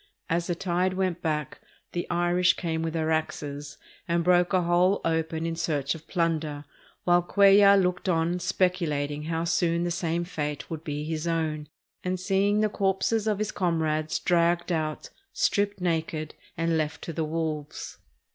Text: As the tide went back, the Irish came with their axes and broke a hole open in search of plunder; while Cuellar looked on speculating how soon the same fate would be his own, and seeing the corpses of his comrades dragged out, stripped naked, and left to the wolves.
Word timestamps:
As 0.31 0.47
the 0.47 0.55
tide 0.55 0.95
went 0.95 1.21
back, 1.21 1.61
the 1.91 2.09
Irish 2.09 2.55
came 2.55 2.81
with 2.81 2.93
their 2.93 3.11
axes 3.11 3.77
and 4.07 4.23
broke 4.23 4.51
a 4.51 4.63
hole 4.63 4.99
open 5.05 5.45
in 5.45 5.55
search 5.55 5.93
of 5.93 6.07
plunder; 6.07 6.65
while 7.03 7.21
Cuellar 7.21 7.79
looked 7.79 8.09
on 8.09 8.39
speculating 8.39 9.25
how 9.25 9.43
soon 9.43 9.83
the 9.83 9.91
same 9.91 10.23
fate 10.23 10.71
would 10.71 10.83
be 10.83 11.03
his 11.03 11.27
own, 11.27 11.69
and 12.03 12.19
seeing 12.19 12.61
the 12.61 12.67
corpses 12.69 13.27
of 13.27 13.37
his 13.37 13.51
comrades 13.51 14.17
dragged 14.17 14.71
out, 14.71 15.11
stripped 15.33 15.79
naked, 15.79 16.33
and 16.57 16.79
left 16.79 17.03
to 17.03 17.13
the 17.13 17.23
wolves. 17.23 17.99